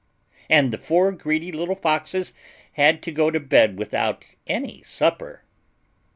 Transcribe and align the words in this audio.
And 0.49 0.73
the 0.73 0.79
four 0.79 1.11
greedy 1.11 1.51
little 1.51 1.75
foxes 1.75 2.33
had 2.71 3.03
to 3.03 3.11
go 3.11 3.29
to 3.29 3.39
bed 3.39 3.77
without 3.77 4.33
any 4.47 4.81
supper. 4.81 5.43